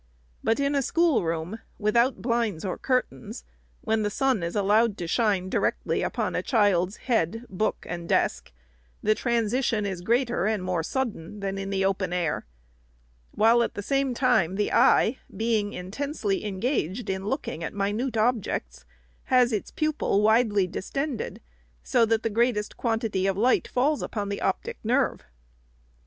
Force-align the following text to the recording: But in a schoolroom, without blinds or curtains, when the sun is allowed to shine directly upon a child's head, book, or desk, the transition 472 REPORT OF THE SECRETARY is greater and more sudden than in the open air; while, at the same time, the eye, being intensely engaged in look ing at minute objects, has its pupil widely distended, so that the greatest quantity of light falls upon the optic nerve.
But 0.43 0.59
in 0.59 0.73
a 0.73 0.81
schoolroom, 0.81 1.59
without 1.77 2.23
blinds 2.23 2.65
or 2.65 2.75
curtains, 2.75 3.43
when 3.81 4.01
the 4.01 4.09
sun 4.09 4.41
is 4.41 4.55
allowed 4.55 4.97
to 4.97 5.05
shine 5.05 5.47
directly 5.47 6.01
upon 6.01 6.33
a 6.33 6.41
child's 6.41 6.97
head, 7.05 7.45
book, 7.49 7.85
or 7.87 7.97
desk, 7.99 8.51
the 9.03 9.13
transition 9.13 9.83
472 9.83 10.11
REPORT 10.11 10.21
OF 10.23 10.25
THE 10.25 10.83
SECRETARY 10.83 11.33
is 11.35 11.35
greater 11.35 11.35
and 11.35 11.35
more 11.35 11.37
sudden 11.37 11.39
than 11.41 11.59
in 11.61 11.69
the 11.69 11.85
open 11.85 12.11
air; 12.13 12.47
while, 13.29 13.61
at 13.61 13.75
the 13.75 13.83
same 13.83 14.15
time, 14.15 14.55
the 14.55 14.73
eye, 14.73 15.19
being 15.37 15.71
intensely 15.73 16.45
engaged 16.45 17.07
in 17.07 17.27
look 17.27 17.47
ing 17.47 17.63
at 17.63 17.75
minute 17.75 18.17
objects, 18.17 18.85
has 19.25 19.53
its 19.53 19.69
pupil 19.69 20.23
widely 20.23 20.65
distended, 20.65 21.39
so 21.83 22.07
that 22.07 22.23
the 22.23 22.31
greatest 22.31 22.75
quantity 22.75 23.27
of 23.27 23.37
light 23.37 23.67
falls 23.67 24.01
upon 24.01 24.29
the 24.29 24.41
optic 24.41 24.79
nerve. 24.83 25.21